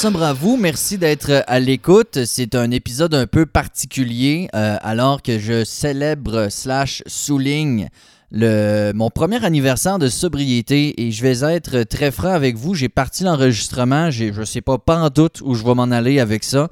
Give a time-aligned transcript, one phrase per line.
[0.00, 0.56] sobre à vous.
[0.56, 2.24] Merci d'être à l'écoute.
[2.24, 7.90] C'est un épisode un peu particulier euh, alors que je célèbre slash souligne
[8.32, 12.74] mon premier anniversaire de sobriété et je vais être très franc avec vous.
[12.74, 14.10] J'ai parti l'enregistrement.
[14.10, 16.70] Je ne sais pas, pas en doute où je vais m'en aller avec ça.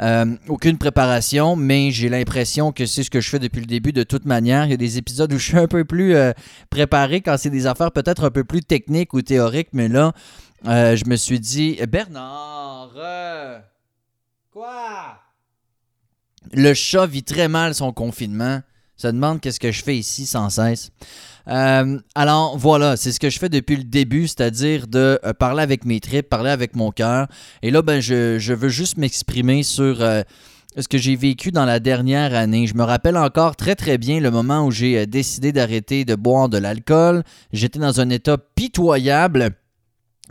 [0.00, 3.92] Euh, aucune préparation, mais j'ai l'impression que c'est ce que je fais depuis le début
[3.92, 4.64] de toute manière.
[4.64, 6.32] Il y a des épisodes où je suis un peu plus euh,
[6.70, 10.12] préparé quand c'est des affaires peut-être un peu plus techniques ou théoriques, mais là,
[10.66, 12.92] euh, je me suis dit, Bernard,
[14.50, 15.20] quoi?
[16.52, 18.60] Le chat vit très mal son confinement.
[18.96, 20.90] Ça demande qu'est-ce que je fais ici sans cesse.
[21.48, 25.62] Euh, alors voilà, c'est ce que je fais depuis le début, c'est-à-dire de euh, parler
[25.62, 27.26] avec mes tripes, parler avec mon cœur.
[27.62, 30.20] Et là, ben, je, veux juste m'exprimer sur euh,
[30.76, 32.66] ce que j'ai vécu dans la dernière année.
[32.66, 36.50] Je me rappelle encore très très bien le moment où j'ai décidé d'arrêter de boire
[36.50, 37.22] de l'alcool.
[37.54, 39.52] J'étais dans un état pitoyable.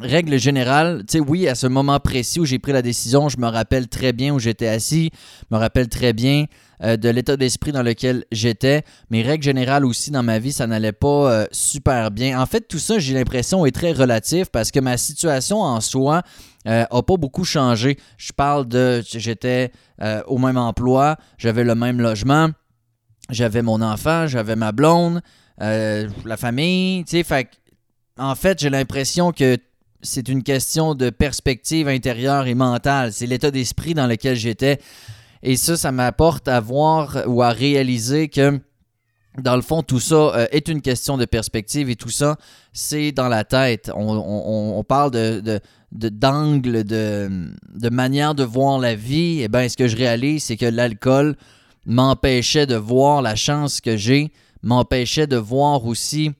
[0.01, 3.37] Règle générale, tu sais, oui, à ce moment précis où j'ai pris la décision, je
[3.37, 5.11] me rappelle très bien où j'étais assis,
[5.51, 6.45] me rappelle très bien
[6.81, 8.83] euh, de l'état d'esprit dans lequel j'étais.
[9.09, 12.39] Mais règle générale aussi dans ma vie, ça n'allait pas euh, super bien.
[12.39, 16.21] En fait, tout ça, j'ai l'impression, est très relatif parce que ma situation en soi
[16.65, 17.97] n'a euh, pas beaucoup changé.
[18.17, 19.71] Je parle de j'étais
[20.27, 22.47] au même emploi, j'avais le même logement,
[23.29, 25.21] j'avais mon enfant, j'avais ma blonde,
[25.59, 27.49] la famille, tu sais,
[28.17, 29.57] en fait, j'ai l'impression que
[30.01, 33.13] c'est une question de perspective intérieure et mentale.
[33.13, 34.79] C'est l'état d'esprit dans lequel j'étais.
[35.43, 38.59] Et ça, ça m'apporte à voir ou à réaliser que
[39.37, 42.35] dans le fond, tout ça euh, est une question de perspective et tout ça,
[42.73, 43.91] c'est dans la tête.
[43.95, 47.29] On, parle de, d'angle, de,
[47.73, 49.39] de, manière de voir la vie.
[49.39, 51.35] Et eh bien, ce que je réalise, c'est que l'alcool
[51.85, 56.31] m'empêchait de voir la chance que j'ai, m'empêchait de voir aussi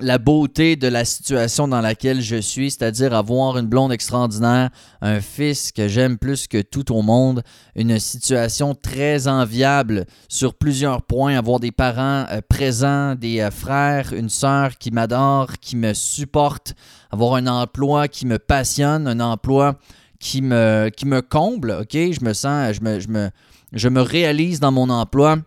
[0.00, 4.70] la beauté de la situation dans laquelle je suis, c'est-à-dire avoir une blonde extraordinaire,
[5.00, 7.42] un fils que j'aime plus que tout au monde,
[7.74, 14.12] une situation très enviable sur plusieurs points, avoir des parents euh, présents, des euh, frères,
[14.12, 16.74] une sœur qui m'adore, qui me supporte,
[17.10, 19.76] avoir un emploi qui me passionne, un emploi
[20.20, 21.92] qui me, qui me comble, ok?
[21.92, 23.30] Je me sens, je me, je me,
[23.72, 25.38] je me réalise dans mon emploi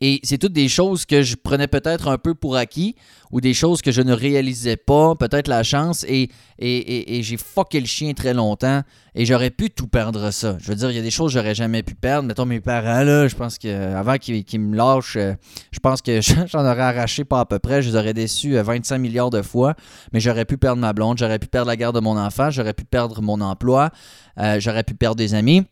[0.00, 2.96] et c'est toutes des choses que je prenais peut-être un peu pour acquis
[3.32, 7.80] ou des choses que je ne réalisais pas, peut-être la chance, et, et, j'ai fucké
[7.80, 8.82] le chien très longtemps
[9.14, 10.58] et j'aurais pu tout perdre ça.
[10.60, 12.28] Je veux dire, il y a des choses que j'aurais jamais pu perdre.
[12.28, 15.34] Mettons mes parents, là, je pense qu'avant qu'ils me lâchent, euh,
[15.72, 17.82] je pense que j'en aurais arraché pas à peu près.
[17.82, 19.74] Je les aurais déçus 25 euh, milliards de fois,
[20.12, 22.74] mais j'aurais pu perdre ma blonde, j'aurais pu perdre la garde de mon enfant, j'aurais
[22.74, 23.90] pu perdre mon emploi,
[24.38, 25.64] euh, j'aurais pu perdre des amis.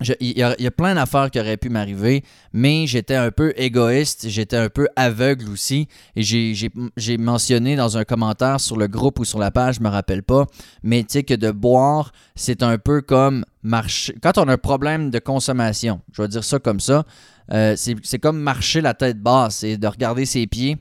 [0.00, 4.56] Il y, a plein d'affaires qui auraient pu m'arriver, mais j'étais un peu égoïste, j'étais
[4.56, 5.86] un peu aveugle aussi.
[6.16, 9.88] Et j'ai mentionné dans un commentaire sur le groupe ou sur la page, je me
[9.88, 10.46] rappelle pas,
[10.82, 14.16] mais tu sais que de boire, c'est un peu comme marcher.
[14.20, 17.04] Quand on a un problème de consommation, je vais dire ça comme ça,
[17.52, 20.76] euh, c'est comme marcher la tête basse et de regarder ses pieds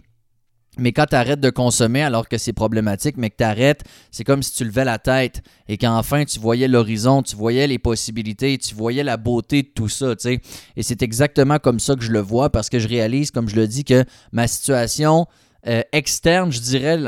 [0.77, 4.23] mais quand tu arrêtes de consommer alors que c'est problématique, mais que tu arrêtes, c'est
[4.23, 8.57] comme si tu levais la tête et qu'enfin tu voyais l'horizon, tu voyais les possibilités,
[8.57, 10.15] tu voyais la beauté de tout ça.
[10.17, 10.39] sais.
[10.75, 13.55] Et c'est exactement comme ça que je le vois parce que je réalise, comme je
[13.55, 15.27] le dis, que ma situation
[15.67, 16.99] euh, externe, je dirais,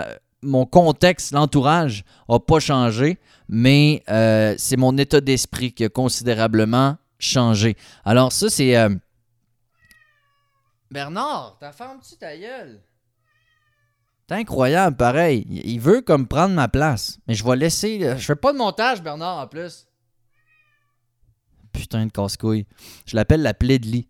[0.42, 3.18] mon contexte, l'entourage n'a pas changé,
[3.50, 7.76] mais euh, c'est mon état d'esprit qui a considérablement changé.
[8.04, 8.78] Alors ça, c'est...
[8.78, 8.90] Euh,
[10.92, 12.80] Bernard, ta ferme-tu ta gueule?
[14.28, 15.46] C'est incroyable, pareil.
[15.50, 17.20] Il veut comme prendre ma place.
[17.28, 18.00] Mais je vais laisser.
[18.18, 19.88] Je fais pas de montage, Bernard, en plus.
[21.72, 22.66] Putain de casse-couille.
[23.06, 24.08] Je l'appelle la plaie de lit.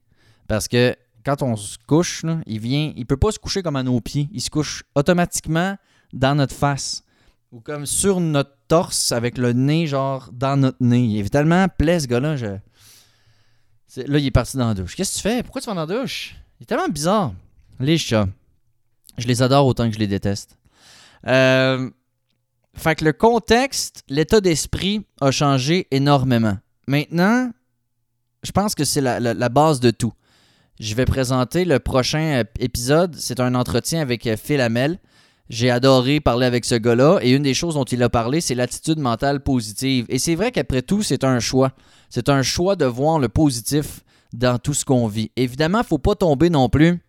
[0.48, 2.94] Parce que quand on se couche, il vient.
[2.96, 4.30] Il peut pas se coucher comme à nos pieds.
[4.32, 5.76] Il se couche automatiquement
[6.14, 7.04] dans notre face.
[7.52, 11.06] Ou comme sur notre torse avec le nez, genre dans notre nez.
[11.06, 12.36] Il est tellement plaie, ce gars-là.
[12.36, 12.60] Là,
[14.20, 14.96] il est parti dans la douche.
[14.96, 15.44] Qu'est-ce que tu fais?
[15.44, 16.36] Pourquoi tu vas dans la douche?
[16.60, 17.34] Il est tellement bizarre.
[17.80, 18.28] Les chats.
[19.18, 20.58] Je les adore autant que je les déteste.
[21.28, 21.90] Euh,
[22.76, 26.58] fait que le contexte, l'état d'esprit a changé énormément.
[26.88, 27.52] Maintenant,
[28.44, 30.14] je pense que c'est la, base de tout.
[30.80, 33.16] Je vais présenter le prochain euh, épisode.
[33.18, 35.00] C'est un entretien avec euh, Phil Hamel.
[35.50, 38.56] J'ai adoré parler avec ce gars-là et une des choses dont il a parlé, c'est
[38.56, 40.06] l'attitude mentale positive.
[40.10, 41.72] Et c'est vrai qu'après tout, c'est un choix.
[42.10, 44.02] C'est un choix de voir le positif
[44.34, 45.32] dans tout ce qu'on vit.
[45.36, 47.00] Évidemment, il ne faut pas tomber non plus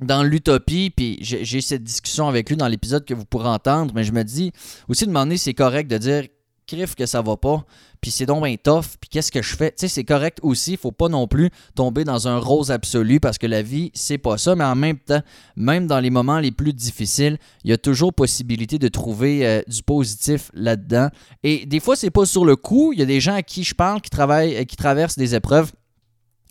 [0.00, 4.04] dans l'utopie, puis j'ai cette discussion avec lui dans l'épisode que vous pourrez entendre, mais
[4.04, 4.52] je me dis
[4.88, 6.24] aussi de demander c'est correct de dire
[6.66, 7.64] crif que ça va pas,
[8.00, 9.70] puis c'est donc bien tough, puis qu'est-ce que je fais?
[9.70, 13.38] Tu sais, c'est correct aussi, faut pas non plus tomber dans un rose absolu parce
[13.38, 15.20] que la vie, c'est pas ça, mais en même temps,
[15.56, 19.62] même dans les moments les plus difficiles, il y a toujours possibilité de trouver euh,
[19.66, 21.08] du positif là-dedans.
[21.42, 23.64] Et des fois, c'est pas sur le coup, il y a des gens à qui
[23.64, 25.72] je parle qui travaillent, euh, qui traversent des épreuves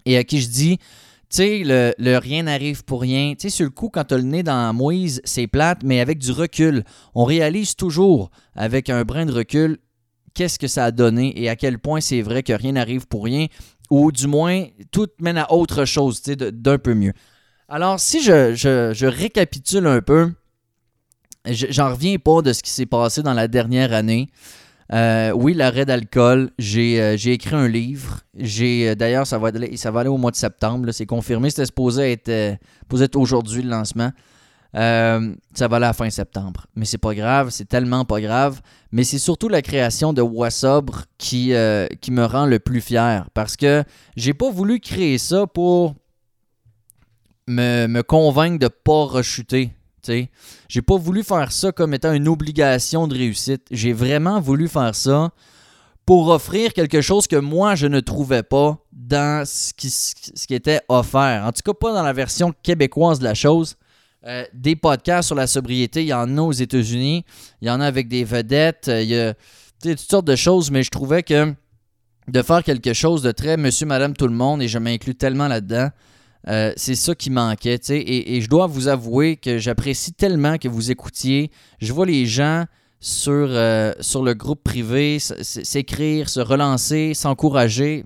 [0.05, 0.79] et à qui je dis,
[1.29, 3.33] tu sais, le, rien n'arrive pour rien.
[3.35, 5.99] Tu sais, sur le coup, quand tu as le nez dans Moïse, c'est plate, mais
[5.99, 6.83] avec du recul,
[7.13, 9.77] on réalise toujours, avec un brin de recul,
[10.33, 13.25] qu'est-ce que ça a donné et à quel point c'est vrai que rien n'arrive pour
[13.25, 13.45] rien,
[13.91, 17.13] ou du moins, tout mène à autre chose, tu sais, d'un peu mieux.
[17.67, 20.31] Alors, si je, je récapitule un peu,
[21.45, 24.29] j'en reviens pas de ce qui s'est passé dans la dernière année.
[24.91, 26.51] Euh, oui, l'arrêt d'alcool.
[26.59, 28.21] Euh, j'ai écrit un livre.
[28.35, 30.91] J'ai euh, D'ailleurs, ça, va aller, ça au mois de septembre.
[30.91, 31.49] C'est confirmé.
[31.49, 34.11] C'était supposé être, être aujourd'hui le lancement.
[34.73, 36.65] ça va aller à fin septembre.
[36.75, 37.49] Mais c'est pas grave.
[37.51, 38.61] C'est tellement pas grave.
[38.91, 41.53] Mais c'est surtout la création de Wassobre qui,
[42.01, 43.29] qui me rend le plus fier.
[43.33, 43.83] Parce que
[44.15, 45.93] j'ai pas voulu créer ça pour
[47.47, 49.71] me, me convaincre de pas rechuter.
[50.67, 53.63] J'ai pas voulu faire ça comme étant une obligation de réussite.
[53.71, 55.31] J'ai vraiment voulu faire ça
[56.05, 61.45] pour offrir quelque chose que moi je ne trouvais pas dans ce qui, était offert.
[61.45, 63.75] En tout cas, pas dans la version québécoise de la chose.
[64.25, 67.23] Euh, des podcasts sur la sobriété, il y en a aux États-Unis,
[67.61, 69.33] il y en a avec des vedettes, euh, il y a
[69.81, 71.53] toutes sortes de choses, mais je trouvais que
[72.27, 75.47] de faire quelque chose de très monsieur, madame, tout le monde, et je m'inclus tellement
[75.47, 75.89] là-dedans,
[76.47, 77.79] euh, c'est ça qui manquait.
[77.89, 81.51] Et, et, je dois vous avouer que j'apprécie tellement que vous écoutiez.
[81.79, 82.65] Je vois les gens
[82.99, 88.05] sur, euh, le groupe privé s'écrire, se relancer, s'encourager.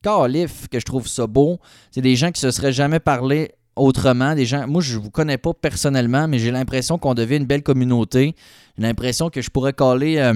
[0.00, 1.58] Calif, que je trouve ça beau.
[1.90, 4.36] C'est des gens qui se seraient jamais parlé autrement.
[4.36, 7.46] Des gens, moi, je ne vous connais pas personnellement, mais j'ai l'impression qu'on devient une
[7.46, 8.36] belle communauté.
[8.76, 10.18] J'ai l'impression que je pourrais caler.
[10.18, 10.34] Euh,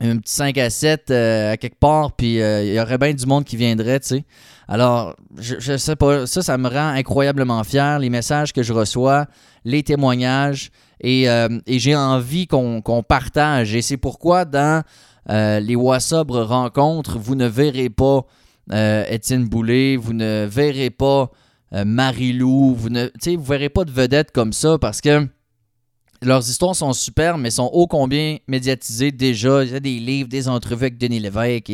[0.00, 3.44] un petit 5 à 7 à quelque part, puis il y aurait bien du monde
[3.44, 4.24] qui viendrait, tu sais.
[4.70, 9.26] Alors, je, sais pas, ça, ça me rend incroyablement fier, les messages que je reçois,
[9.64, 10.70] les témoignages,
[11.00, 13.74] et, euh, j'ai envie qu'on partage.
[13.74, 14.84] Et c'est pourquoi dans
[15.28, 18.24] euh, les Wassobres rencontres, vous ne verrez pas
[18.72, 21.30] euh, Étienne Boulay, vous ne verrez pas
[21.72, 25.28] Marie-Lou, vous ne vous verrez pas de vedettes comme ça parce que
[26.22, 29.64] leurs histoires sont super, mais sont ô combien médiatisées déjà.
[29.64, 31.72] Il y a des livres, des entrevues avec Denis Lévesque.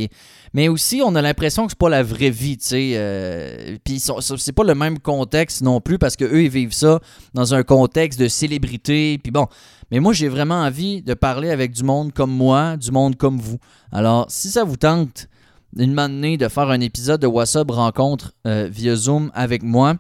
[0.54, 2.92] Mais aussi, on a l'impression que c'est pas la vraie vie, tu sais.
[2.94, 3.76] Euh...
[3.84, 7.00] Puis c'est pas le même contexte non plus, parce qu'eux, ils vivent ça
[7.34, 9.18] dans un contexte de célébrité.
[9.22, 9.46] Puis bon.
[9.90, 13.38] Mais moi, j'ai vraiment envie de parler avec du monde comme moi, du monde comme
[13.38, 13.58] vous.
[13.92, 15.28] Alors, si ça vous tente
[15.76, 19.96] une donné de faire un épisode de WhatsApp rencontre euh, via Zoom avec moi,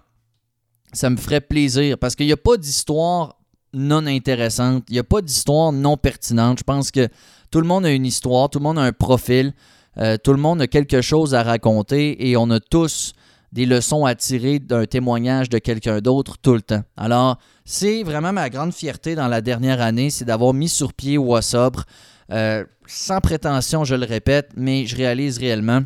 [0.92, 3.36] ça me ferait plaisir parce qu'il n'y a pas d'histoire
[3.72, 4.84] non intéressante.
[4.88, 6.58] Il n'y a pas d'histoire non pertinente.
[6.58, 7.08] Je pense que
[7.50, 9.52] tout le monde a une histoire, tout le monde a un profil,
[9.98, 13.14] euh, tout le monde a quelque chose à raconter et on a tous
[13.52, 16.82] des leçons à tirer d'un témoignage de quelqu'un d'autre tout le temps.
[16.96, 21.16] Alors, c'est vraiment ma grande fierté dans la dernière année, c'est d'avoir mis sur pied
[21.16, 21.84] Wassobre,
[22.32, 25.82] euh, sans prétention, je le répète, mais je réalise réellement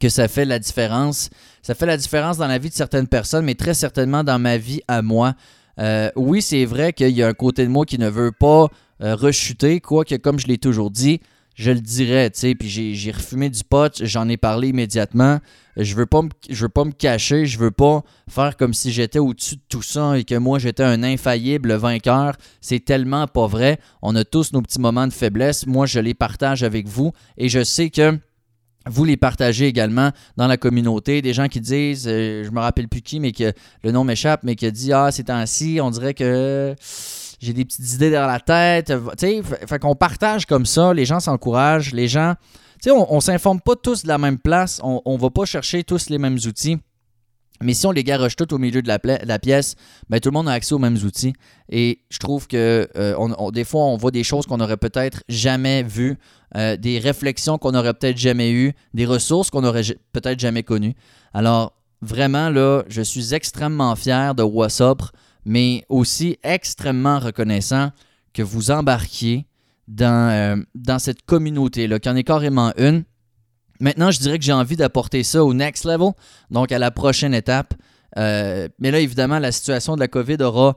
[0.00, 1.30] que ça fait la différence.
[1.62, 4.56] Ça fait la différence dans la vie de certaines personnes, mais très certainement dans ma
[4.56, 5.34] vie à moi.
[5.78, 8.68] Euh, oui, c'est vrai qu'il y a un côté de moi qui ne veut pas
[9.02, 11.20] euh, rechuter, quoique, comme je l'ai toujours dit,
[11.58, 15.40] je le dirais, tu sais, puis j'ai refumé du pot, j'en ai parlé immédiatement.
[15.76, 19.18] Je veux pas je veux pas me cacher, je veux pas faire comme si j'étais
[19.18, 22.36] au-dessus de tout ça et que moi j'étais un infaillible vainqueur.
[22.60, 23.80] C'est tellement pas vrai.
[24.02, 25.66] On a tous nos petits moments de faiblesse.
[25.66, 28.18] Moi, je les partage avec vous et je sais que
[28.88, 31.22] vous les partagez également dans la communauté.
[31.22, 33.52] Des gens qui disent, euh, je me rappelle plus qui, mais que
[33.82, 36.74] le nom m'échappe, mais qui a dit Ah, ces temps-ci, on dirait que
[37.40, 38.92] j'ai des petites idées dans la tête.
[39.18, 42.34] Tu sais, fait qu'on partage comme ça, les gens s'encouragent, les gens.
[42.82, 45.44] Tu sais, on, on s'informe pas tous de la même place, on, on va pas
[45.44, 46.78] chercher tous les mêmes outils.
[47.62, 49.74] Mais si on les garoche tout au milieu de la, pièce,
[50.08, 51.32] ben, tout le monde a accès aux mêmes outils.
[51.70, 55.82] Et je trouve que euh, des fois, on voit des choses qu'on n'aurait peut-être jamais
[55.82, 56.18] vues,
[56.56, 60.94] euh, des réflexions qu'on n'aurait peut-être jamais eues, des ressources qu'on n'aurait peut-être jamais connues.
[61.34, 65.02] Alors, vraiment, là, je suis extrêmement fier de WhatsApp,
[65.44, 67.90] mais aussi extrêmement reconnaissant
[68.32, 69.46] que vous embarquiez
[69.88, 73.04] dans, euh, cette communauté-là, qu'il y en ait carrément une.
[73.80, 76.12] Maintenant, je dirais que j'ai envie d'apporter ça au next level,
[76.50, 77.74] donc à la prochaine étape.
[78.16, 80.76] Euh, mais là, évidemment, la situation de la COVID aura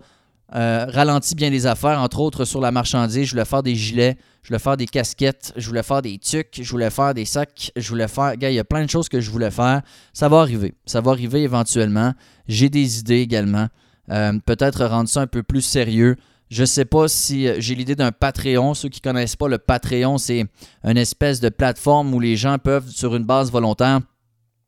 [0.53, 3.25] euh, ralenti bien des affaires, entre autres sur la marchandise.
[3.25, 6.59] Je voulais faire des gilets, je voulais faire des casquettes, je voulais faire des tucs,
[6.61, 8.35] je voulais faire des sacs, je voulais faire.
[8.35, 9.81] Gars, il y a plein de choses que je voulais faire.
[10.13, 10.73] Ça va arriver.
[10.85, 12.13] Ça va arriver éventuellement.
[12.47, 13.67] J'ai des idées également.
[14.11, 16.17] Euh, peut-être rendre ça un peu plus sérieux.
[16.51, 18.73] Je sais pas si euh, j'ai l'idée d'un Patreon.
[18.73, 20.45] Ceux qui connaissent pas le Patreon, c'est
[20.83, 24.01] une espèce de plateforme où les gens peuvent, sur une base volontaire,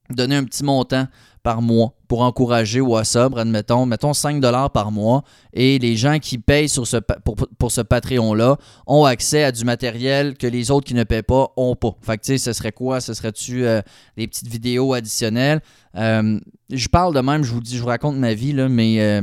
[0.09, 1.07] donner un petit montant
[1.43, 6.37] par mois pour encourager WhatsApp, admettons, mettons 5 dollars par mois, et les gens qui
[6.37, 6.97] payent sur ce,
[7.59, 8.55] pour, ce Patreon-là
[8.87, 11.97] ont accès à du matériel que les autres qui ne paient pas ont pas.
[12.01, 13.01] Fait que, tu sais, ce serait quoi?
[13.01, 13.81] Ce serait-tu euh,
[14.15, 15.59] des petites vidéos additionnelles?
[15.97, 19.21] Euh, je parle de même, je vous dis, je vous raconte ma vie, là, mais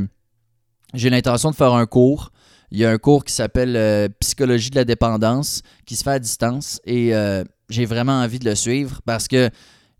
[0.93, 2.33] j'ai l'intention de faire un cours.
[2.71, 6.19] Il y a un cours qui s'appelle Psychologie de la dépendance qui se fait à
[6.19, 7.13] distance et
[7.69, 9.51] j'ai vraiment envie de le suivre parce que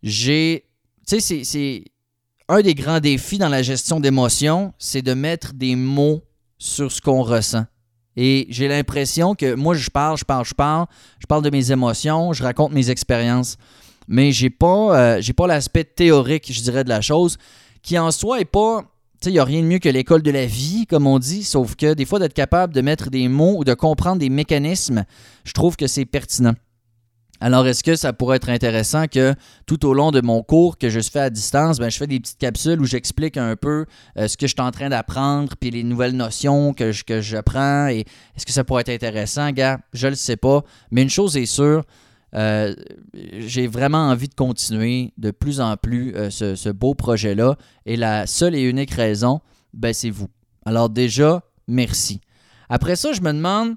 [0.03, 0.67] j'ai.
[1.07, 1.85] Tu sais, c'est
[2.49, 6.23] un des grands défis dans la gestion d'émotions, c'est de mettre des mots
[6.59, 7.65] sur ce qu'on ressent.
[8.17, 10.87] Et j'ai l'impression que moi, je parle, je parle, je parle,
[11.21, 13.57] je parle de mes émotions, je raconte mes expériences,
[14.09, 17.39] mais j'ai pas, euh, j'ai pas l'aspect théorique, je dirais, de la chose,
[17.83, 18.85] qui en soi est pas.
[19.27, 21.77] Il n'y a rien de mieux que l'école de la vie, comme on dit, sauf
[21.77, 25.05] que des fois, d'être capable de mettre des mots ou de comprendre des mécanismes,
[25.45, 26.55] je trouve que c'est pertinent.
[27.43, 29.35] Alors, est-ce que ça pourrait être intéressant que
[29.67, 32.21] tout au long de mon cours que je fais à distance, ben, je fais des
[32.21, 33.87] petites capsules où j'explique un peu
[34.19, 37.23] euh, ce que je suis en train d'apprendre, puis les nouvelles notions que, je, que
[37.23, 38.01] j'apprends, et
[38.37, 39.81] est-ce que ça pourrait être intéressant, gars?
[39.95, 40.63] Je le sais pas.
[40.91, 41.85] Mais une chose est sûre,
[42.35, 42.75] euh,
[43.15, 47.57] j'ai vraiment envie de continuer de plus en plus euh, ce, beau projet-là,
[47.87, 49.41] et la seule et unique raison,
[49.75, 50.29] ben, c'est vous.
[50.65, 52.21] Alors déjà, merci.
[52.69, 53.75] Après ça, je me demande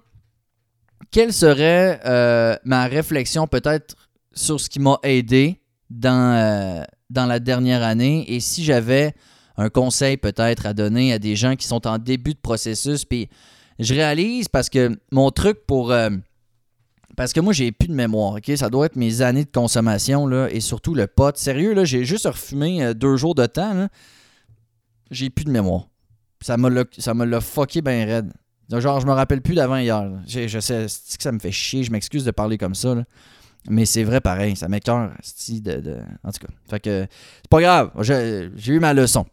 [1.11, 3.95] quelle serait euh, ma réflexion peut-être
[4.33, 9.13] sur ce qui m'a aidé dans, dans la dernière année et si j'avais
[9.57, 13.05] un conseil peut-être à donner à des gens qui sont en début de processus.
[13.05, 13.29] Puis
[13.77, 15.93] je réalise parce que mon truc pour...
[17.13, 18.51] Euh, parce que moi, j'ai plus de mémoire, OK?
[18.55, 21.35] Ça doit être mes années de consommation, là, et surtout le pot.
[21.37, 23.87] Sérieux, là, j'ai juste refumé deux jours de temps,
[25.11, 25.87] J'ai plus de mémoire.
[26.41, 28.33] Ça me l'a fucké bien raide.
[28.69, 30.09] Genre, je me rappelle plus d'avant hier.
[30.27, 31.83] Je, sais que ça me fait chier.
[31.83, 32.95] Je m'excuse de parler comme ça.
[33.69, 34.55] Mais c'est vrai pareil.
[34.55, 35.11] Ça m'écœure.
[35.49, 35.97] De, de...
[36.23, 36.53] En tout cas.
[36.69, 37.91] Fait c'est pas grave.
[38.01, 39.25] J'ai eu ma leçon.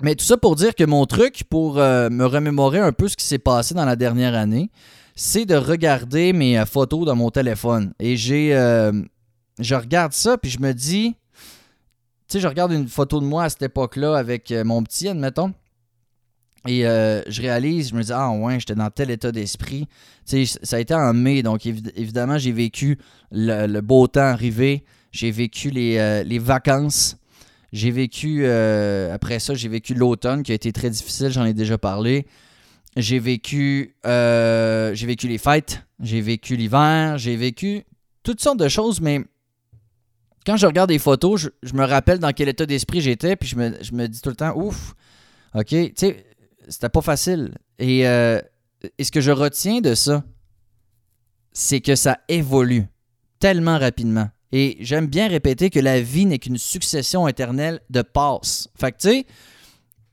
[0.00, 3.16] Mais tout ça pour dire que mon truc, pour euh, me remémorer un peu ce
[3.16, 4.70] qui s'est passé dans la dernière année,
[5.14, 7.92] c'est de regarder mes euh, photos dans mon téléphone.
[7.98, 8.54] Et j'ai.
[8.54, 8.92] Euh,
[9.58, 11.14] je regarde ça, puis je me dis.
[12.28, 15.52] Tu sais, je regarde une photo de moi à cette époque-là avec mon petit, admettons.
[16.66, 19.88] Et euh, je réalise, je me dis, ah ouais, j'étais dans tel état d'esprit.
[20.26, 22.98] Tu sais, ça a été en mai, donc évidemment, j'ai vécu
[23.32, 24.84] le, beau temps arrivé.
[25.10, 27.16] J'ai vécu les, euh, vacances.
[27.72, 31.54] J'ai vécu, euh, après ça, j'ai vécu l'automne qui a été très difficile, j'en ai
[31.54, 32.26] déjà parlé.
[32.96, 37.84] J'ai vécu, j'ai vécu les fêtes, j'ai vécu l'hiver, j'ai vécu
[38.22, 39.20] toutes sortes de choses, mais
[40.44, 43.56] quand je regarde des photos, je, me rappelle dans quel état d'esprit j'étais, puis je
[43.56, 44.94] me, je me dis tout le temps, ouf,
[45.54, 46.26] ok, tu sais
[46.68, 47.54] c'était pas facile.
[47.80, 48.40] Euh,
[48.98, 50.24] et, ce que je retiens de ça,
[51.52, 52.86] c'est que ça évolue
[53.38, 54.28] tellement rapidement.
[54.52, 58.68] Et j'aime bien répéter que la vie n'est qu'une succession éternelle de passes.
[58.78, 59.26] Fait que, tu sais,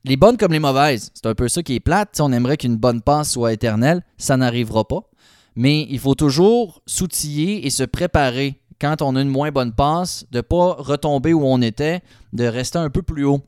[0.06, 2.20] les bonnes comme les mauvaises, c'est un peu ça qui est plate.
[2.20, 4.04] on aimerait qu'une bonne passe soit éternelle.
[4.18, 5.10] Ça n'arrivera pas.
[5.56, 10.26] Mais il faut toujours s'outiller et se préparer quand on a une moins bonne passe,
[10.32, 12.02] de ne pas retomber où on était,
[12.32, 13.42] de rester un peu plus haut.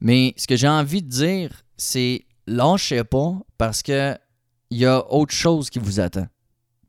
[0.00, 4.14] Mais ce que j'ai envie de dire, c'est lâchez pas parce que
[4.70, 6.26] il y a autre chose qui vous attend.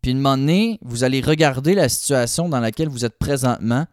[0.01, 3.85] Puis une moment donné, vous allez regarder la situation dans laquelle vous êtes présentement,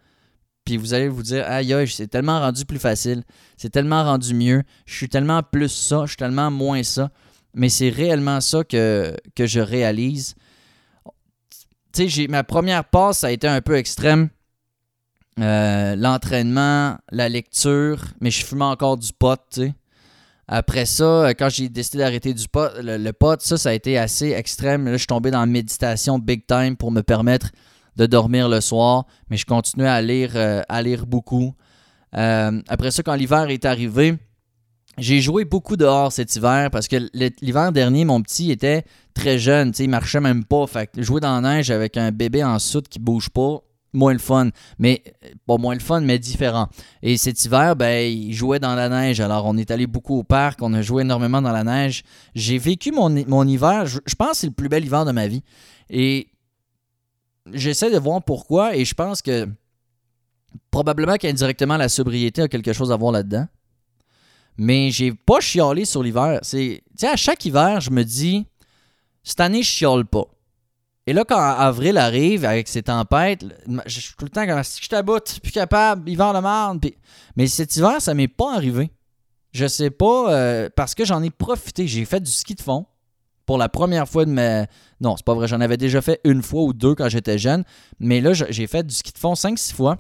[0.67, 3.23] puis vous allez vous dire aïe aïe, c'est tellement rendu plus facile,
[3.57, 7.11] c'est tellement rendu mieux, je suis tellement plus ça, je suis tellement moins ça.
[7.55, 10.35] Mais c'est réellement ça que, je réalise.
[11.95, 14.29] Tu sais, ma première passe, ça a été un peu extrême.
[15.39, 19.75] Euh, l'entraînement, la lecture, mais je fumais encore du pot, tu sais.
[20.49, 23.99] Après ça, euh, quand j'ai décidé d'arrêter du pot, le, pot, ça, ça a été
[23.99, 24.85] assez extrême.
[24.85, 27.51] Là, je suis tombé dans la méditation big time pour me permettre
[27.97, 31.55] de dormir le soir, mais je continuais à lire, euh, à lire beaucoup.
[32.13, 34.17] après ça, quand l'hiver est arrivé,
[34.99, 36.97] j'ai joué beaucoup dehors cet hiver parce que
[37.43, 40.67] l'hiver dernier, mon petit était très jeune, il marchait même pas.
[40.67, 43.61] Fait jouer dans la neige avec un bébé en soute qui bouge pas,
[43.93, 44.51] moins le fun.
[44.79, 45.03] Mais
[45.47, 46.69] pas moins le fun, mais différent.
[47.03, 49.21] Et cet hiver, ben, il jouait dans la neige.
[49.21, 52.03] Alors, on est allé beaucoup au parc, on a joué énormément dans la neige.
[52.35, 55.27] J'ai vécu mon, mon hiver, je, pense que c'est le plus bel hiver de ma
[55.27, 55.43] vie.
[55.91, 56.29] Et
[57.53, 59.49] j'essaie de voir pourquoi, et je pense que
[60.71, 63.47] probablement qu'indirectement, la sobriété a quelque chose à voir là-dedans.
[64.59, 66.41] Mais j'ai pas chialé sur l'hiver.
[66.43, 68.47] C'est, à chaque hiver, je me dis,
[69.23, 70.25] cette année, je chiale pas.
[71.07, 73.45] Et là, quand avril arrive avec ses tempêtes,
[73.87, 76.85] je suis tout le temps comme si je t'aboute, plus capable, hiver de marde.
[77.37, 78.91] Mais cet hiver, ça m'est pas arrivé.
[79.53, 81.87] Je sais pas, euh, parce que j'en ai profité.
[81.87, 82.87] J'ai fait du ski de fond
[83.47, 84.67] pour la première fois de ma.
[85.01, 87.65] Non, c'est pas vrai, j'en avais déjà fait une fois ou deux quand j'étais jeune.
[88.01, 89.99] Mais là, j'ai fait du ski de fond 5-6 fois.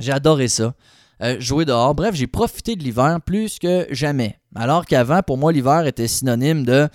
[0.00, 0.74] J'ai adoré ça.
[1.22, 1.94] Euh, jouer dehors.
[1.94, 4.38] Bref, j'ai profité de l'hiver plus que jamais.
[4.54, 6.88] Alors qu'avant, pour moi, l'hiver était synonyme de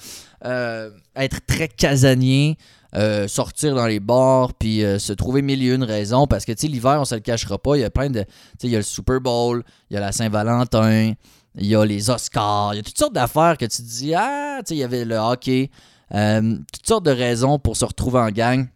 [0.46, 2.58] euh, être très casanier,
[2.96, 6.28] euh, sortir dans les bars, puis se trouver mille et une raisons.
[6.28, 7.78] Parce que, tu sais, l'hiver, on se le cachera pas.
[7.78, 8.22] Il y a plein de.
[8.22, 8.28] Tu
[8.60, 11.13] sais, il y a le Super Bowl, il y a la Saint-Valentin,
[11.55, 14.13] il y a les Oscars, il y a toutes sortes d'affaires que tu te dis,
[14.15, 15.70] ah, tu sais, il y avait le hockey.
[16.10, 18.67] toutes sortes de raisons pour se retrouver en gang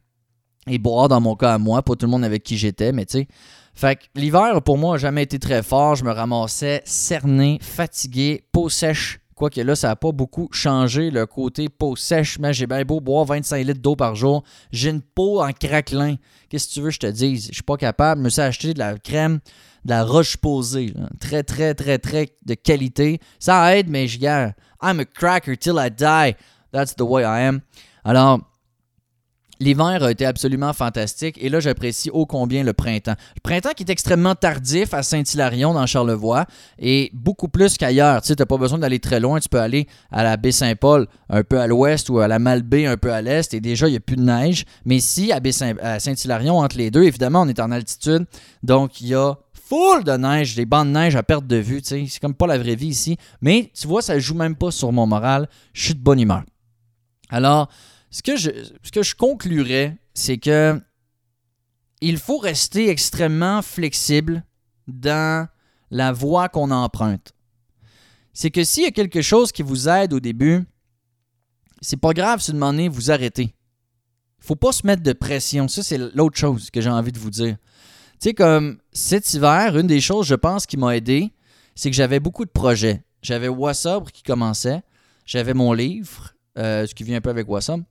[0.67, 3.05] et boire dans mon cas à moi, pas tout le monde avec qui j'étais, mais
[3.05, 3.27] tu sais.
[3.73, 5.95] Fait que l'hiver, pour moi, n'a jamais été très fort.
[5.95, 9.19] Je me ramassais cerné, fatigué, peau sèche.
[9.35, 13.01] Quoique là, ça n'a pas beaucoup changé le côté peau sèche, mais j'ai bien beau
[13.01, 14.43] boire 25 litres d'eau par jour.
[14.71, 16.15] J'ai une peau en craquelin.
[16.47, 17.47] Qu'est-ce que tu veux que je te dise?
[17.49, 18.21] Je suis pas capable.
[18.21, 19.39] Je me suis acheté de la crème,
[19.83, 20.93] de la roche posée.
[21.19, 23.19] Très, très, très, très de qualité.
[23.37, 24.53] Ça aide, mais je garde.
[24.81, 26.37] I'm a cracker till I die.
[26.71, 27.59] That's the way I am.
[28.05, 28.39] Alors,
[29.59, 33.15] L'hiver a été absolument fantastique et là j'apprécie ô combien le printemps.
[33.35, 36.45] Le printemps qui est extrêmement tardif à Saint-Hilarion dans Charlevoix
[36.77, 38.21] et beaucoup plus qu'ailleurs.
[38.21, 41.07] Tu sais, n'as pas besoin d'aller très loin, tu peux aller à la baie Saint-Paul
[41.29, 43.91] un peu à l'ouest ou à la Malbaie un peu à l'est et déjà il
[43.91, 44.65] n'y a plus de neige.
[44.85, 45.39] Mais si à,
[45.99, 48.25] Saint-Hilarion entre les deux, évidemment on est en altitude,
[48.63, 51.81] donc il y a full de neige, des bancs de neige à perte de vue,
[51.83, 53.17] c'est comme pas la vraie vie ici.
[53.41, 56.43] Mais tu vois, ça joue même pas sur mon moral, je suis de bonne humeur.
[57.29, 57.69] Alors,
[58.15, 58.49] ce que je,
[58.81, 60.79] ce que je conclurais, c'est que
[61.99, 64.45] il faut rester extrêmement flexible
[64.87, 65.49] dans
[65.91, 67.33] la voie qu'on emprunte.
[68.31, 70.63] C'est que s'il y a quelque chose qui vous aide au début,
[71.81, 73.53] c'est pas grave si demandez vous arrêtez.
[74.39, 75.67] Il faut pas se mettre de pression.
[75.67, 77.57] Ça, c'est l'autre chose que j'ai envie de vous dire.
[78.21, 81.33] Tu sais, comme cet hiver, une des choses, je pense, qui m'a aidé,
[81.75, 83.03] c'est que j'avais beaucoup de projets.
[83.21, 84.83] J'avais Wassobre qui commençait,
[85.25, 87.83] j'avais mon livre, euh, ce qui vient un peu avec Wassobre,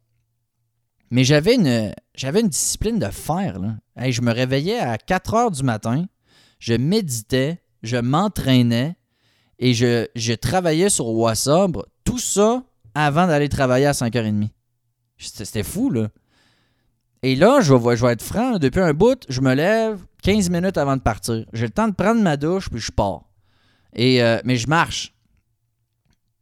[1.15, 3.61] mais j'avais une, discipline de fer.
[3.61, 4.11] Là.
[4.11, 6.07] je me réveillais à 4 heures du matin,
[6.59, 8.97] je méditais, je m'entraînais
[9.61, 11.87] et je, travaillais sur Wassobre.
[12.03, 12.65] Tout ça
[12.97, 14.49] avant d'aller travailler à 5h30.
[15.17, 16.09] C'était fou, là.
[17.23, 20.51] Et là, je vais, je vais être franc, depuis un bout, je me lève 15
[20.51, 21.45] minutes avant de partir.
[21.53, 23.23] J'ai le temps de prendre ma douche, puis je pars.
[23.95, 25.15] Et, euh, mais je marche.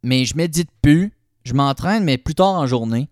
[0.01, 1.13] Mais je médite plus.
[1.43, 3.07] Je m'entraîne, mais plus tard en journée.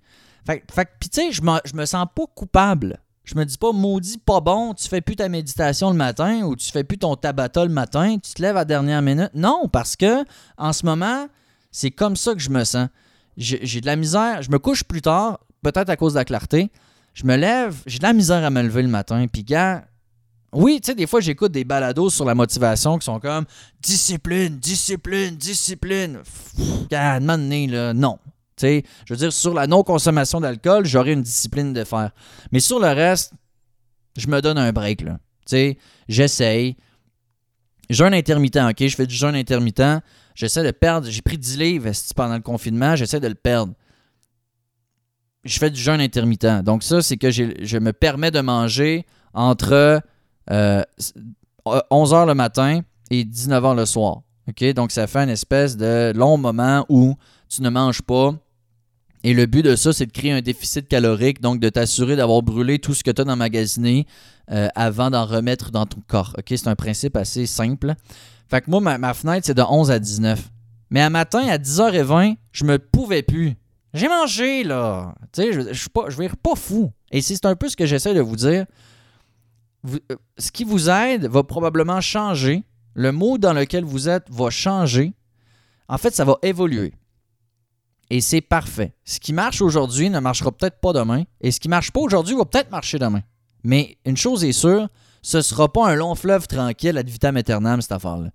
[0.45, 2.99] Fait, fait puis tu je me, sens pas coupable.
[3.23, 6.55] Je me dis pas, maudit, pas bon, tu fais plus ta méditation le matin ou
[6.55, 9.29] tu fais plus ton tabata le matin, tu te lèves à dernière minute.
[9.35, 10.25] Non, parce que
[10.57, 11.27] en ce moment,
[11.71, 12.89] c'est comme ça que je me sens.
[13.37, 16.71] J'ai de la misère, je me couche plus tard, peut-être à cause de la clarté.
[17.13, 19.25] Je me lève, j'ai de la misère à me lever le matin.
[19.31, 19.85] Puis, gars,
[20.53, 23.45] oui, tu sais, des fois, j'écoute des balados sur la motivation qui sont comme
[23.81, 26.19] discipline, discipline, discipline.
[26.89, 28.19] Gars, là, non
[28.61, 32.11] je veux dire, sur la non-consommation d'alcool, j'aurais une discipline de faire.
[32.51, 33.33] Mais sur le reste,
[34.17, 35.05] je me donne un break.
[36.07, 36.75] J'essaye.
[37.89, 38.87] Jeûne intermittent, OK?
[38.87, 40.01] Je fais du jeûne intermittent.
[40.33, 41.09] J'essaie de perdre.
[41.09, 42.95] J'ai pris 10 livres pendant le confinement.
[42.95, 43.73] J'essaie de le perdre.
[45.43, 46.63] Je fais du jeûne intermittent.
[46.63, 50.01] Donc, ça, c'est que je me permets de manger entre
[50.49, 54.21] 11h euh, le matin et 19h le soir.
[54.47, 54.63] OK?
[54.73, 57.15] Donc, ça fait une espèce de long moment où
[57.49, 58.33] tu ne manges pas
[59.23, 62.41] et le but de ça, c'est de créer un déficit calorique, donc de t'assurer d'avoir
[62.41, 64.07] brûlé tout ce que tu as emmagasiné
[64.51, 66.35] euh, avant d'en remettre dans ton corps.
[66.47, 67.93] C'est un principe assez simple.
[68.49, 70.49] Fait que moi, ma, fenêtre, c'est de 11 à 19.
[70.89, 73.53] Mais à matin, à 10h20, je me pouvais plus.
[73.93, 75.13] J'ai mangé, là.
[75.31, 76.91] Tu sais, je, je, je vais pas fou.
[77.11, 78.65] Et c'est un peu ce que j'essaie de vous dire.
[79.87, 79.99] Euh,
[80.37, 82.63] ce qui vous aide va probablement changer.
[82.93, 85.13] Le mot dans lequel vous êtes va changer.
[85.87, 86.93] En fait, ça va évoluer
[88.11, 88.93] et c'est parfait.
[89.05, 92.35] Ce qui marche aujourd'hui ne marchera peut-être pas demain, et ce qui marche pas aujourd'hui
[92.35, 93.21] va peut-être marcher demain.
[93.63, 94.89] Mais une chose est sûre,
[95.21, 98.31] ce ne sera pas un long fleuve tranquille ad vitam aeternam, cette affaire-là.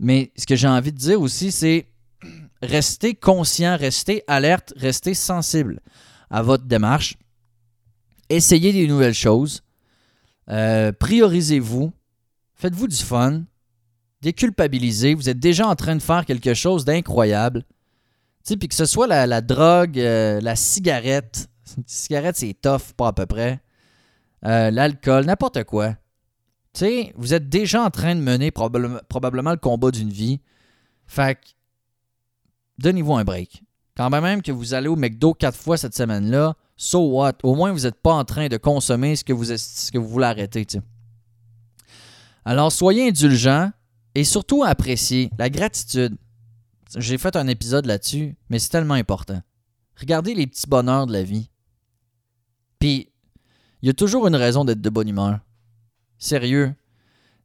[0.00, 1.86] Mais ce que j'ai envie de dire aussi, c'est
[2.62, 5.80] rester conscient, rester alerte, rester sensible
[6.28, 7.16] à votre démarche.
[8.28, 9.62] Essayez des nouvelles choses.
[10.50, 11.90] Euh, priorisez-vous.
[12.54, 13.44] Faites-vous du fun.
[14.20, 15.14] Déculpabilisez.
[15.14, 17.64] Vous êtes déjà en train de faire quelque chose d'incroyable
[18.44, 21.48] puis que ce soit la, drogue, euh, la cigarette.
[21.76, 23.60] La cigarette, c'est tough, pas à peu près.
[24.44, 25.90] Euh, l'alcool, n'importe quoi.
[26.72, 30.40] Tu sais, vous êtes déjà en train de mener probablement le combat d'une vie.
[31.06, 31.46] Fait que,
[32.78, 33.62] donnez-vous un break.
[33.96, 37.34] Quand même que vous allez au McDo quatre fois cette semaine-là, so what?
[37.42, 40.08] Au moins, vous n'êtes pas en train de consommer ce que vous, ce que vous
[40.08, 40.66] voulez arrêter.
[42.44, 43.70] Alors, soyez indulgents
[44.14, 46.16] et surtout appréciez la gratitude.
[46.96, 49.40] J'ai fait un épisode là-dessus, mais c'est tellement important.
[49.96, 51.50] Regardez les petits bonheurs de la vie.
[52.78, 53.12] Puis,
[53.82, 55.40] il y a toujours une raison d'être de bonne humeur.
[56.18, 56.74] Sérieux.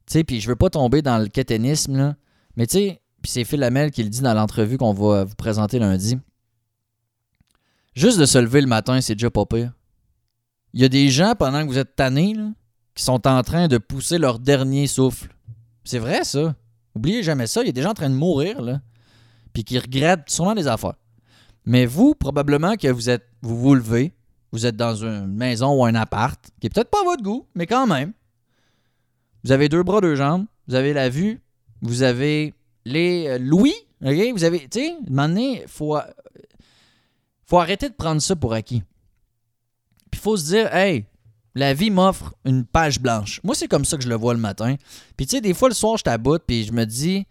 [0.06, 2.16] Tu sais, puis je veux pas tomber dans le quéténisme, là.
[2.56, 5.34] Mais tu sais, puis c'est Phil Lamel qui le dit dans l'entrevue qu'on va vous
[5.34, 6.18] présenter lundi.
[7.94, 9.72] Juste de se lever le matin, c'est déjà pas pire.
[10.74, 12.36] Il y a des gens, pendant que vous êtes tannés,
[12.94, 15.34] qui sont en train de pousser leur dernier souffle.
[15.84, 16.54] C'est vrai, ça.
[16.94, 17.62] Oubliez jamais ça.
[17.62, 18.80] Il y a des gens en train de mourir, là.
[19.56, 20.96] Puis qui regrettent sûrement des affaires.
[21.64, 23.26] Mais vous, probablement que vous êtes.
[23.40, 24.12] Vous vous levez.
[24.52, 27.66] Vous êtes dans une maison ou un appart, qui est peut-être pas votre goût, mais
[27.66, 28.12] quand même.
[29.44, 30.44] Vous avez deux bras, deux jambes.
[30.68, 31.40] Vous avez la vue.
[31.80, 32.52] Vous avez
[32.84, 33.72] les euh, louis.
[34.04, 34.32] OK?
[34.34, 34.68] Vous avez.
[34.68, 35.96] Tu sais, un moment donné, faut,
[37.46, 38.82] faut arrêter de prendre ça pour acquis.
[40.10, 41.06] Puis il faut se dire, hey,
[41.54, 43.40] la vie m'offre une page blanche.
[43.42, 44.76] Moi, c'est comme ça que je le vois le matin.
[45.16, 47.26] Puis tu sais, des fois, le soir, je t'aboute, puis je me dis,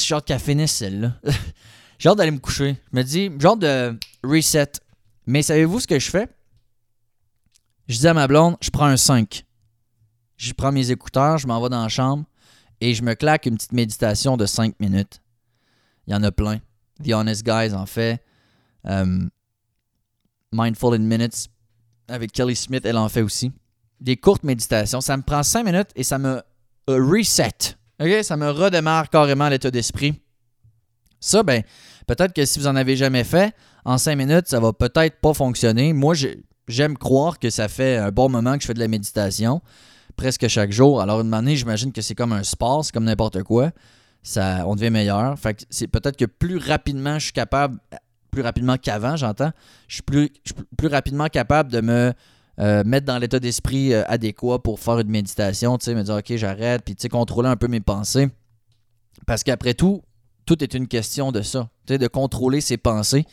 [0.00, 1.14] j'ai hâte qu'elle finisse celle-là.
[1.98, 2.76] j'ai hâte d'aller me coucher.
[2.92, 4.72] Je me dis, genre de reset.
[5.26, 6.28] Mais savez-vous ce que je fais?
[7.88, 9.44] Je dis à ma blonde, je prends un 5.
[10.36, 12.24] Je prends mes écouteurs, je m'en vais dans la chambre
[12.80, 15.22] et je me claque une petite méditation de 5 minutes.
[16.06, 16.58] Il y en a plein.
[17.02, 18.22] The Honest Guys en fait.
[18.86, 19.26] Euh,
[20.52, 21.48] Mindful in Minutes
[22.08, 23.52] avec Kelly Smith, elle en fait aussi.
[24.00, 25.00] Des courtes méditations.
[25.00, 26.42] Ça me prend 5 minutes et ça me
[26.86, 27.75] reset.
[28.22, 30.20] Ça me redémarre carrément l'état d'esprit.
[31.20, 31.62] Ça, ben,
[32.06, 33.54] peut-être que si vous en avez jamais fait,
[33.84, 35.92] en 5 minutes, ça va peut-être pas fonctionner.
[35.92, 36.14] Moi,
[36.68, 39.62] j'aime croire que ça fait un bon moment que je fais de la méditation,
[40.16, 41.00] presque chaque jour.
[41.00, 43.70] Alors, une année, j'imagine que c'est comme un sport, c'est comme n'importe quoi.
[44.22, 45.38] Ça, on devient meilleur.
[45.38, 47.78] Fait c'est peut-être que plus rapidement je suis capable
[48.36, 49.50] plus rapidement qu'avant, j'entends.
[49.88, 50.02] Je suis
[50.76, 52.12] plus rapidement capable de me
[52.58, 56.16] euh, mettre dans l'état d'esprit euh, adéquat pour faire une méditation, tu sais, me dire
[56.16, 58.28] OK, j'arrête, puis contrôler un peu mes pensées.
[59.26, 60.02] Parce qu'après tout,
[60.46, 63.24] tout est une question de ça, de contrôler ses pensées.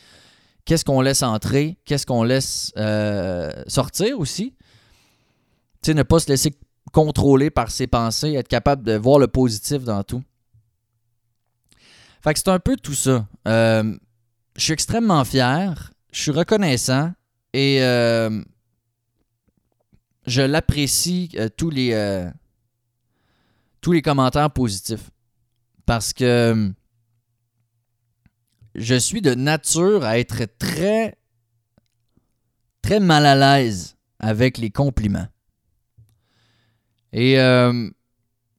[0.64, 4.54] Qu'est-ce qu'on laisse entrer, qu'est-ce qu'on laisse euh, sortir aussi?
[5.82, 6.54] Tu sais, ne pas se laisser
[6.92, 10.22] contrôler par ses pensées, être capable de voir le positif dans tout.
[12.22, 13.26] Fait que c'est un peu tout ça
[14.56, 17.12] je suis extrêmement fier, je suis reconnaissant
[17.52, 17.78] et
[20.26, 22.30] je l'apprécie euh, tous les euh,
[23.80, 25.10] tous les commentaires positifs
[25.86, 26.72] parce que
[28.74, 31.16] je suis de nature à être très
[32.82, 35.28] très mal à l'aise avec les compliments.
[37.12, 37.36] Et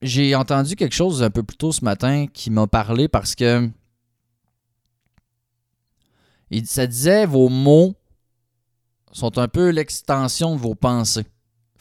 [0.01, 3.69] j'ai entendu quelque chose un peu plus tôt ce matin qui m'a parlé parce que
[6.63, 7.95] ça disait vos mots
[9.11, 11.25] sont un peu l'extension de vos pensées.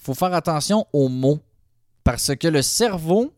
[0.05, 1.41] Faut faire attention aux mots
[2.05, 3.33] parce que le cerveau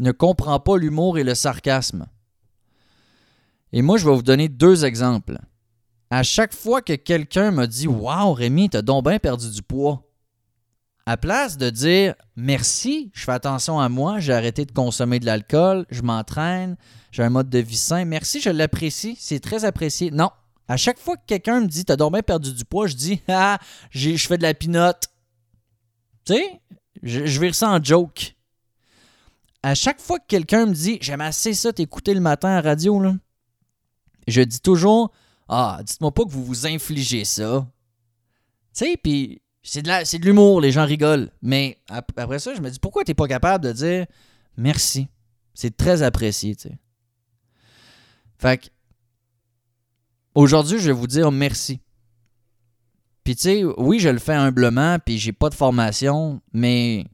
[0.00, 2.06] ne comprend pas l'humour et le sarcasme.
[3.72, 5.38] Et moi, je vais vous donner deux exemples.
[6.10, 10.02] À chaque fois que quelqu'un me dit Waouh, Rémi, t'as donc bien perdu du poids,
[11.06, 15.26] à place de dire merci, je fais attention à moi, j'ai arrêté de consommer de
[15.26, 16.76] l'alcool, je m'entraîne,
[17.12, 20.10] j'ai un mode de vie sain, merci, je l'apprécie, c'est très apprécié.
[20.10, 20.30] Non.
[20.66, 23.20] À chaque fois que quelqu'un me dit T'as donc bien perdu du poids, je dis
[23.28, 23.58] Ah,
[23.90, 25.08] je fais de la pinote.
[26.24, 26.60] Tu sais,
[27.02, 28.34] je, je vire ça en joke.
[29.62, 32.70] À chaque fois que quelqu'un me dit J'aime assez ça t'écouter le matin à la
[32.70, 33.14] radio, là,
[34.28, 35.12] je dis toujours
[35.48, 37.66] Ah, dites-moi pas que vous vous infligez ça.
[38.74, 41.30] Tu sais, puis c'est de l'humour, les gens rigolent.
[41.42, 44.06] Mais après ça, je me dis, pourquoi tu n'es pas capable de dire
[44.56, 45.08] merci?
[45.54, 46.78] C'est très apprécié, tu sais.
[48.36, 48.66] Fait que,
[50.34, 51.80] aujourd'hui, je vais vous dire merci.
[53.24, 57.06] Puis, tu sais, oui, je le fais humblement, puis j'ai pas de formation, mais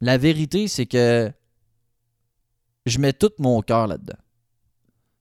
[0.00, 1.30] la vérité, c'est que
[2.86, 4.18] je mets tout mon cœur là-dedans.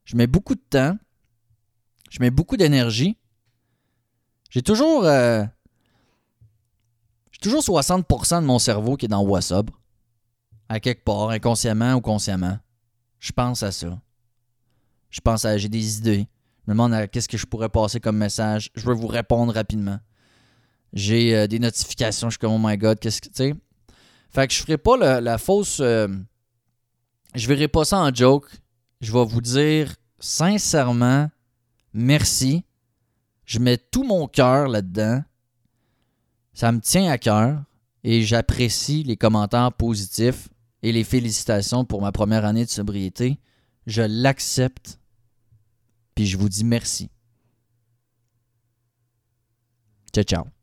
[0.05, 0.97] Je mets beaucoup de temps,
[2.09, 3.17] je mets beaucoup d'énergie.
[4.49, 5.03] J'ai toujours.
[5.03, 5.43] Euh,
[7.31, 9.69] j'ai toujours 60% de mon cerveau qui est dans WhatsApp.
[10.69, 12.57] À quelque part, inconsciemment ou consciemment.
[13.19, 13.99] Je pense à ça.
[15.09, 15.57] Je pense à.
[15.57, 16.27] J'ai des idées.
[16.67, 18.71] Me demande qu'est-ce que je pourrais passer comme message.
[18.75, 19.99] Je veux vous répondre rapidement.
[20.93, 22.29] J'ai euh, des notifications.
[22.29, 23.27] Je suis comme, oh my god, qu'est-ce que.
[23.27, 23.55] Tu sais.
[24.29, 25.79] Fait que je ferai pas la, fausse.
[25.79, 26.07] Euh,
[27.35, 28.47] je verrai pas ça en joke.
[29.01, 31.29] Je vais vous dire sincèrement
[31.93, 32.63] merci.
[33.45, 35.23] Je mets tout mon cœur là-dedans.
[36.53, 37.61] Ça me tient à cœur
[38.03, 40.49] et j'apprécie les commentaires positifs
[40.83, 43.39] et les félicitations pour ma première année de sobriété.
[43.87, 44.99] Je l'accepte.
[46.15, 47.09] Puis je vous dis merci.
[50.13, 50.54] Ciao, ciao.